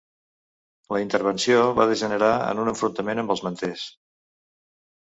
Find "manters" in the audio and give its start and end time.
3.51-3.87